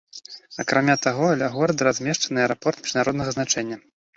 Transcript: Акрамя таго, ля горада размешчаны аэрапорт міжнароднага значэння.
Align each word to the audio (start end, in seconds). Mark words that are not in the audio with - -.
Акрамя 0.63 0.95
таго, 1.03 1.27
ля 1.43 1.49
горада 1.57 1.81
размешчаны 1.89 2.39
аэрапорт 2.45 2.83
міжнароднага 2.87 3.31
значэння. 3.37 3.83